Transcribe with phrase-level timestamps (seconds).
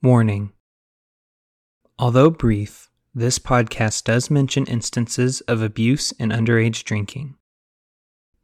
[0.00, 0.52] Warning.
[1.98, 7.34] Although brief, this podcast does mention instances of abuse and underage drinking.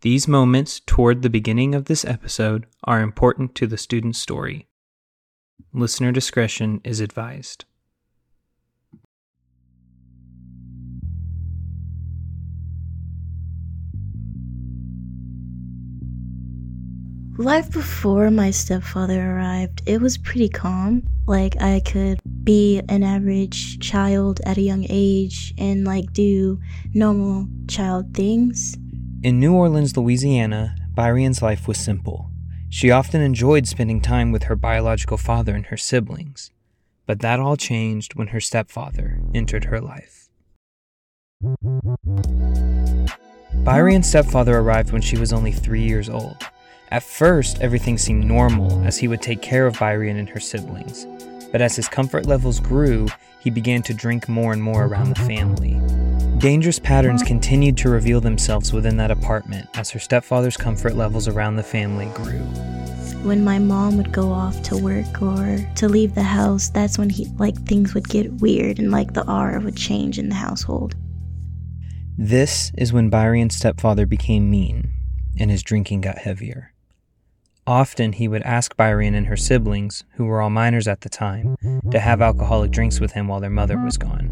[0.01, 4.67] These moments toward the beginning of this episode are important to the student's story.
[5.73, 7.67] Listener discretion is advised.
[17.39, 21.09] Life before my stepfather arrived, it was pretty calm.
[21.27, 26.61] Like, I could be an average child at a young age and, like, do
[26.93, 28.77] normal child things.
[29.23, 32.31] In New Orleans, Louisiana, Byrion's life was simple.
[32.69, 36.51] She often enjoyed spending time with her biological father and her siblings.
[37.07, 40.29] But that all changed when her stepfather entered her life.
[43.65, 46.37] Byrion's stepfather arrived when she was only three years old.
[46.95, 51.09] At first, everything seemed normal as he would take care of Byrion and her siblings.
[51.51, 53.09] But as his comfort levels grew,
[53.41, 55.81] he began to drink more and more around the family.
[56.39, 61.57] Dangerous patterns continued to reveal themselves within that apartment as her stepfather's comfort levels around
[61.57, 62.45] the family grew.
[63.25, 67.11] When my mom would go off to work or to leave the house, that's when
[67.11, 70.95] he like things would get weird and like the aura would change in the household.
[72.17, 74.93] This is when Byrion's stepfather became mean
[75.37, 76.71] and his drinking got heavier.
[77.67, 81.57] Often he would ask Byrion and her siblings, who were all minors at the time,
[81.91, 84.31] to have alcoholic drinks with him while their mother was gone.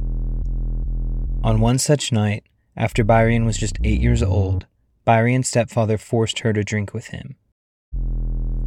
[1.42, 2.44] On one such night,
[2.76, 4.66] after Byrion was just eight years old,
[5.06, 7.36] Byrion's stepfather forced her to drink with him.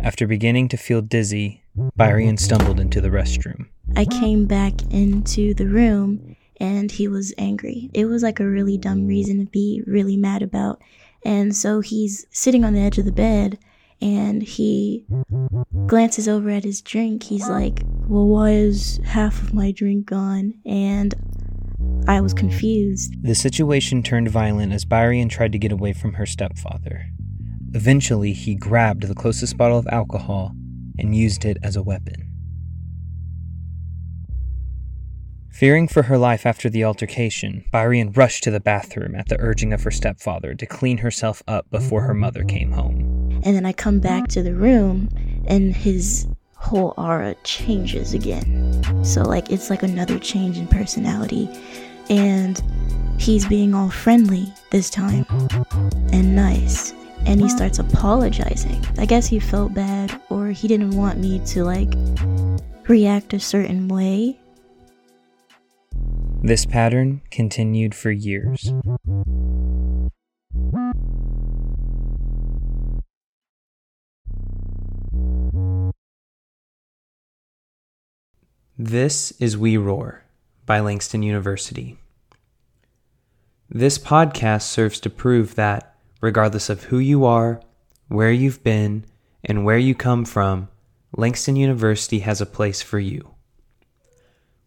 [0.02, 1.64] After beginning to feel dizzy,
[1.98, 3.68] Byrion stumbled into the restroom.
[3.96, 7.90] I came back into the room and he was angry.
[7.94, 10.82] It was like a really dumb reason to be really mad about.
[11.24, 13.58] And so he's sitting on the edge of the bed
[14.02, 15.06] and he
[15.88, 17.24] glances over at his drink.
[17.24, 20.54] He's like, Well, why is half of my drink gone?
[20.66, 21.14] And
[22.08, 23.16] I was confused.
[23.24, 27.08] The situation turned violent as Byrion tried to get away from her stepfather.
[27.74, 30.52] Eventually, he grabbed the closest bottle of alcohol
[30.98, 32.32] and used it as a weapon.
[35.56, 39.72] Fearing for her life after the altercation, Byrion rushed to the bathroom at the urging
[39.72, 43.15] of her stepfather to clean herself up before her mother came home.
[43.46, 45.10] And then I come back to the room
[45.48, 49.04] and his whole aura changes again.
[49.06, 51.48] So, like, it's like another change in personality.
[52.10, 52.62] And
[53.20, 55.26] he's being all friendly this time
[56.12, 56.94] and nice.
[57.26, 58.84] And he starts apologizing.
[58.98, 61.94] I guess he felt bad or he didn't want me to, like,
[62.88, 64.38] react a certain way
[66.46, 68.72] this pattern continued for years.
[78.78, 80.26] This is We Roar
[80.66, 81.98] by Langston University.
[83.70, 87.62] This podcast serves to prove that, regardless of who you are,
[88.10, 89.06] where you've been,
[89.46, 90.68] and where you come from,
[91.16, 93.36] Langston University has a place for you.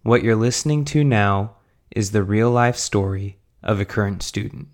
[0.05, 1.57] What you're listening to now
[1.91, 4.69] is the real life story of a current student.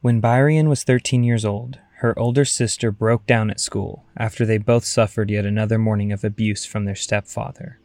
[0.00, 4.58] When Byrion was 13 years old, her older sister broke down at school after they
[4.58, 7.78] both suffered yet another morning of abuse from their stepfather.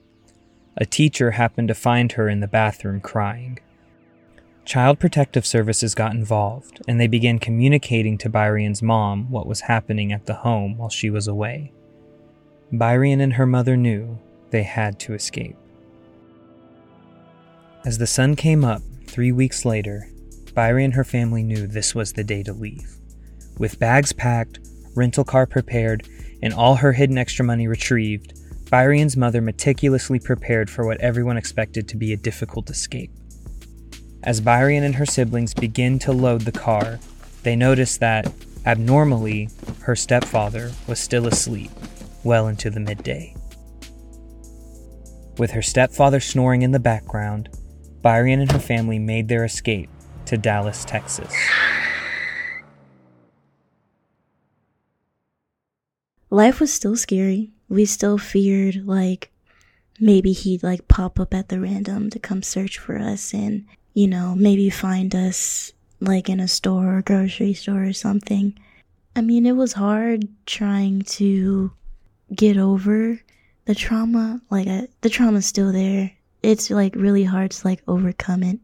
[0.79, 3.59] A teacher happened to find her in the bathroom crying.
[4.63, 10.13] Child Protective Services got involved, and they began communicating to Byrion's mom what was happening
[10.13, 11.73] at the home while she was away.
[12.71, 14.19] Byrion and her mother knew
[14.51, 15.57] they had to escape.
[17.85, 20.07] As the sun came up three weeks later,
[20.53, 22.95] Byrion and her family knew this was the day to leave.
[23.57, 24.59] With bags packed,
[24.95, 26.07] rental car prepared,
[26.41, 28.39] and all her hidden extra money retrieved,
[28.71, 33.11] Byrion's mother meticulously prepared for what everyone expected to be a difficult escape.
[34.21, 36.99] As Byrion and her siblings begin to load the car,
[37.41, 38.31] they notice that,
[38.67, 39.49] abnormally,
[39.81, 41.71] her stepfather was still asleep
[42.23, 43.35] well into the midday.
[45.39, 47.49] With her stepfather snoring in the background,
[48.03, 49.89] Byrion and her family made their escape
[50.25, 51.33] to Dallas, Texas.
[56.29, 57.53] Life was still scary.
[57.69, 59.31] We still feared, like,
[59.99, 64.07] maybe he'd, like, pop up at the random to come search for us and, you
[64.07, 68.57] know, maybe find us, like, in a store or grocery store or something.
[69.15, 71.71] I mean, it was hard trying to
[72.35, 73.21] get over
[73.65, 74.41] the trauma.
[74.49, 76.11] Like, I, the trauma's still there
[76.41, 78.59] it's like really hard to like overcome it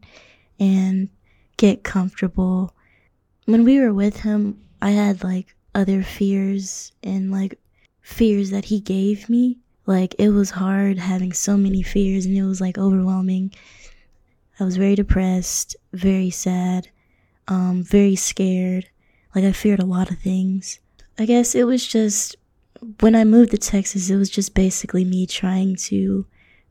[0.58, 1.08] and
[1.56, 2.74] get comfortable.
[3.44, 7.58] When we were with him, I had like other fears and like
[8.06, 9.58] fears that he gave me.
[9.84, 13.52] Like it was hard having so many fears and it was like overwhelming.
[14.60, 16.88] I was very depressed, very sad,
[17.48, 18.88] um, very scared.
[19.34, 20.78] Like I feared a lot of things.
[21.18, 22.36] I guess it was just
[23.00, 26.26] when I moved to Texas, it was just basically me trying to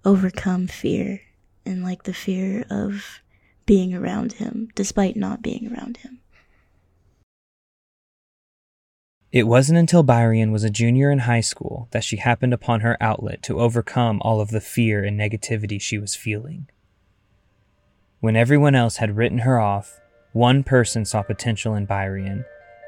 [0.06, 1.20] overcome fear
[1.66, 3.20] and like the fear of
[3.66, 6.22] being around him despite not being around him.
[9.36, 12.96] It wasn't until Byrion was a junior in high school that she happened upon her
[13.02, 16.70] outlet to overcome all of the fear and negativity she was feeling.
[18.22, 20.00] When everyone else had written her off,
[20.32, 22.46] one person saw potential in Byrion,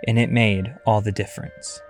[0.08, 1.82] and it made all the difference.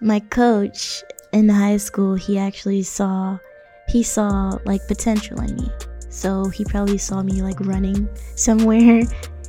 [0.00, 3.38] My coach in high school, he actually saw
[3.86, 5.70] he saw like potential in me.
[6.10, 9.04] So he probably saw me like running somewhere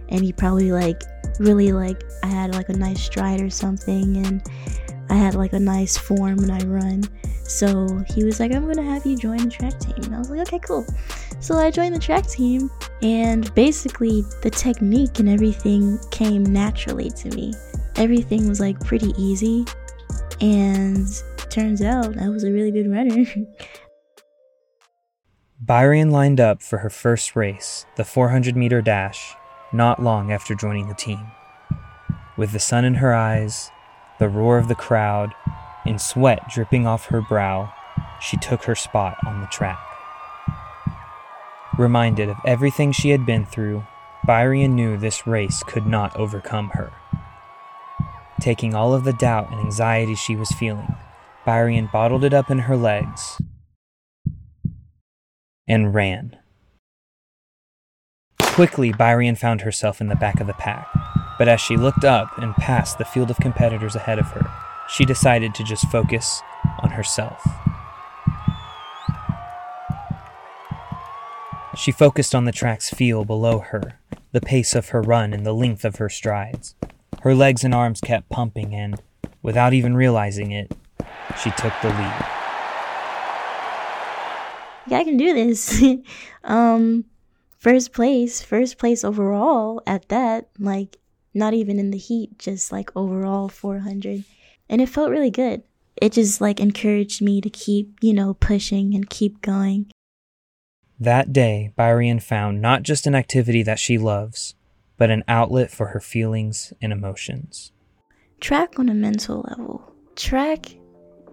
[0.10, 1.04] and he probably like
[1.40, 4.42] really like I had like a nice stride or something and
[5.10, 7.04] I had like a nice form when I run.
[7.44, 10.04] So he was like, I'm gonna have you join the track team.
[10.04, 10.86] And I was like, okay, cool.
[11.40, 12.72] So I joined the track team
[13.02, 17.54] and basically the technique and everything came naturally to me.
[17.98, 19.66] Everything was like pretty easy
[20.42, 21.08] and
[21.50, 23.26] turns out I was a really good runner.
[25.64, 29.36] Byrion lined up for her first race, the 400 meter dash,
[29.76, 31.28] not long after joining the team.
[32.38, 33.70] With the sun in her eyes,
[34.20, 35.34] the roar of the crowd,
[35.86, 37.74] and sweat dripping off her brow,
[38.20, 39.80] she took her spot on the track.
[41.78, 43.86] Reminded of everything she had been through,
[44.26, 46.92] Byrion knew this race could not overcome her.
[48.40, 50.96] Taking all of the doubt and anxiety she was feeling,
[51.46, 53.40] Byrion bottled it up in her legs
[55.68, 56.38] and ran.
[58.56, 60.88] Quickly, Byrion found herself in the back of the pack,
[61.38, 64.50] but as she looked up and past the field of competitors ahead of her,
[64.88, 66.42] she decided to just focus
[66.80, 67.46] on herself.
[71.76, 74.00] She focused on the track's feel below her,
[74.32, 76.76] the pace of her run and the length of her strides.
[77.24, 79.02] Her legs and arms kept pumping, and,
[79.42, 80.72] without even realizing it,
[81.44, 82.26] she took the lead
[84.88, 85.84] yeah, I can do this.
[86.44, 87.06] um,
[87.66, 90.98] first place, first place overall at that, like
[91.34, 94.24] not even in the heat, just like overall 400.
[94.70, 95.64] And it felt really good.
[96.00, 99.90] It just like encouraged me to keep, you know, pushing and keep going.
[101.00, 104.54] That day, Byrion found not just an activity that she loves,
[104.96, 107.72] but an outlet for her feelings and emotions.
[108.42, 109.92] Track on a mental level.
[110.16, 110.68] Track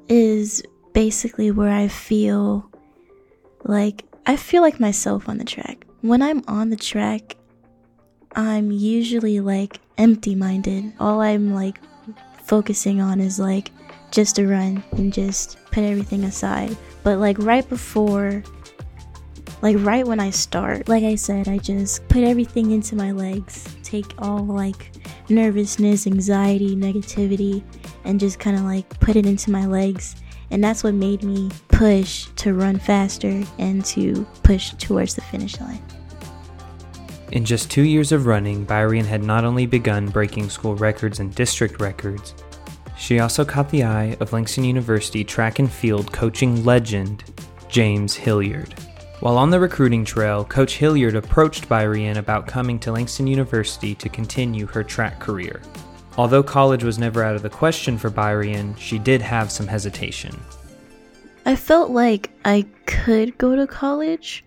[0.08, 0.62] is
[0.94, 2.70] basically where I feel
[3.64, 5.84] like, I feel like myself on the track.
[6.02, 7.36] When I'm on the track,
[8.34, 10.92] I'm usually like empty minded.
[10.98, 11.78] All I'm like
[12.42, 13.70] focusing on is like
[14.10, 16.76] just a run and just put everything aside.
[17.04, 18.42] But like right before,
[19.62, 23.72] like right when I start, like I said, I just put everything into my legs,
[23.84, 24.90] take all like
[25.28, 27.62] nervousness, anxiety, negativity,
[28.04, 30.16] and just kind of like put it into my legs
[30.52, 31.50] and that's what made me
[31.82, 35.82] push to run faster and to push towards the finish line.
[37.32, 41.34] In just two years of running, Byrion had not only begun breaking school records and
[41.34, 42.36] district records,
[42.96, 47.24] she also caught the eye of Langston University track and field coaching legend,
[47.68, 48.74] James Hilliard.
[49.18, 54.08] While on the recruiting trail, Coach Hilliard approached Byrion about coming to Langston University to
[54.08, 55.60] continue her track career.
[56.16, 60.38] Although college was never out of the question for Byrion, she did have some hesitation.
[61.44, 64.44] I felt like I could go to college,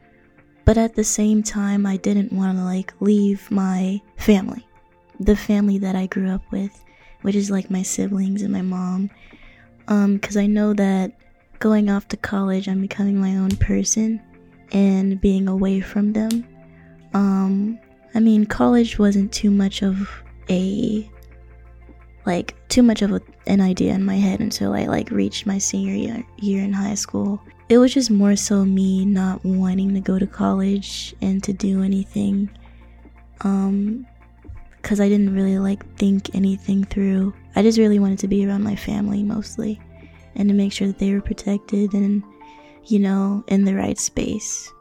[0.63, 4.65] but at the same time, I didn't want to like leave my family,
[5.19, 6.83] the family that I grew up with,
[7.21, 9.09] which is like my siblings and my mom.
[9.87, 11.11] Um, because I know that
[11.59, 14.21] going off to college, I'm becoming my own person
[14.71, 16.47] and being away from them.
[17.13, 17.77] Um,
[18.13, 20.09] I mean, college wasn't too much of
[20.49, 21.09] a
[22.25, 25.57] like too much of a, an idea in my head until I like reached my
[25.57, 27.41] senior year, year in high school.
[27.69, 31.81] It was just more so me not wanting to go to college and to do
[31.83, 32.49] anything
[33.41, 34.05] um
[34.81, 37.33] cuz I didn't really like think anything through.
[37.55, 39.79] I just really wanted to be around my family mostly
[40.35, 42.23] and to make sure that they were protected and
[42.85, 44.71] you know in the right space.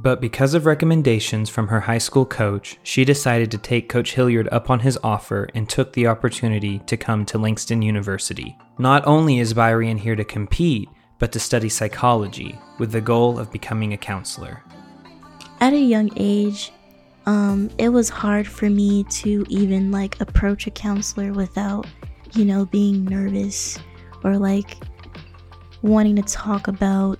[0.00, 4.48] But because of recommendations from her high school coach, she decided to take Coach Hilliard
[4.52, 8.56] up on his offer and took the opportunity to come to Langston University.
[8.78, 10.88] Not only is Byrion here to compete,
[11.18, 14.62] but to study psychology with the goal of becoming a counselor.
[15.60, 16.70] At a young age,
[17.26, 21.88] um, it was hard for me to even like approach a counselor without,
[22.34, 23.80] you know, being nervous
[24.22, 24.76] or like
[25.82, 27.18] wanting to talk about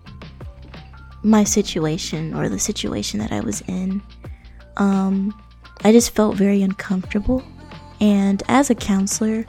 [1.23, 4.03] my situation or the situation that I was in.
[4.77, 5.35] Um,
[5.85, 7.43] I just felt very uncomfortable.
[8.01, 9.45] And as a counselor,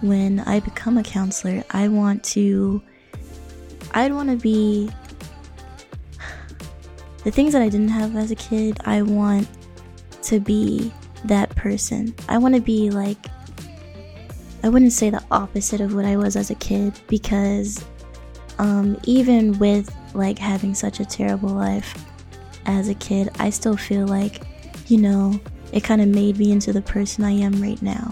[0.00, 2.82] when I become a counselor, I want to,
[3.92, 4.90] I'd want to be
[7.24, 8.78] the things that I didn't have as a kid.
[8.84, 9.48] I want
[10.22, 10.92] to be
[11.24, 12.14] that person.
[12.28, 13.18] I want to be like,
[14.62, 17.84] I wouldn't say the opposite of what I was as a kid because
[18.60, 21.94] um, even with like having such a terrible life
[22.66, 24.42] as a kid, I still feel like,
[24.86, 25.40] you know,
[25.72, 28.10] it kind of made me into the person I am right now.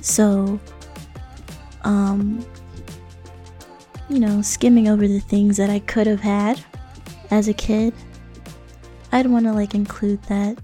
[0.00, 0.58] So,
[1.84, 2.44] um,
[4.08, 6.64] you know, skimming over the things that I could have had
[7.30, 7.92] as a kid,
[9.12, 10.56] I'd want to like include that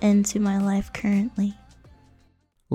[0.00, 1.52] into my life currently.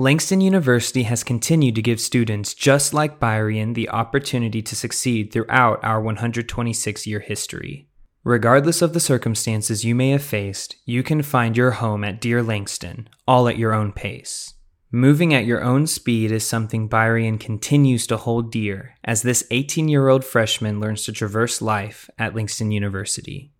[0.00, 5.78] Langston University has continued to give students just like Byrion the opportunity to succeed throughout
[5.84, 7.86] our 126 year history.
[8.24, 12.42] Regardless of the circumstances you may have faced, you can find your home at Dear
[12.42, 14.54] Langston, all at your own pace.
[14.90, 19.86] Moving at your own speed is something Byrion continues to hold dear as this 18
[19.86, 23.52] year old freshman learns to traverse life at Langston University.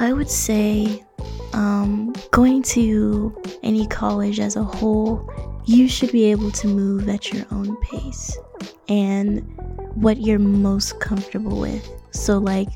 [0.00, 1.04] I would say
[1.52, 5.28] um, going to any college as a whole,
[5.64, 8.36] you should be able to move at your own pace
[8.88, 9.40] and
[9.94, 11.90] what you're most comfortable with.
[12.12, 12.68] So, like,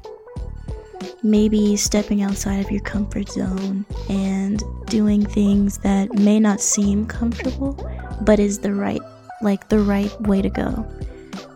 [1.22, 7.74] maybe stepping outside of your comfort zone and doing things that may not seem comfortable,
[8.22, 9.00] but is the right,
[9.42, 10.86] like, the right way to go.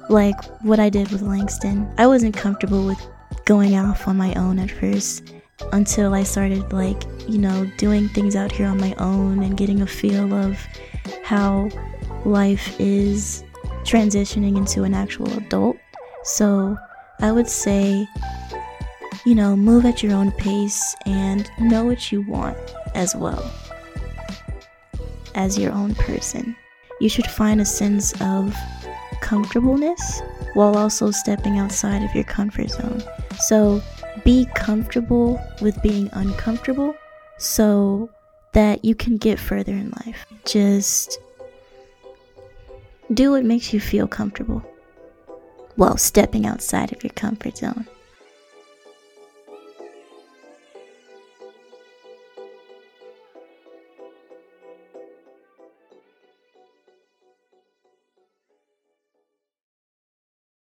[0.08, 1.92] Like what I did with Langston.
[1.99, 3.04] I wasn't comfortable with
[3.44, 5.32] going off on my own at first
[5.72, 9.82] until I started like, you know, doing things out here on my own and getting
[9.82, 10.58] a feel of
[11.22, 11.68] how
[12.25, 13.44] life is
[13.84, 15.76] transitioning into an actual adult.
[16.25, 16.76] So,
[17.20, 18.06] I would say,
[19.25, 22.58] you know, move at your own pace and know what you want
[22.94, 23.50] as well
[25.34, 26.56] as your own person.
[27.00, 28.54] You should find a sense of
[29.20, 30.22] comfortableness
[30.54, 33.02] while also stepping outside of your comfort zone.
[33.40, 33.82] So,
[34.26, 36.97] be comfortable with being uncomfortable
[37.38, 38.11] so
[38.54, 40.26] that you can get further in life.
[40.45, 41.21] Just
[43.14, 44.64] do what makes you feel comfortable
[45.76, 47.87] while stepping outside of your comfort zone.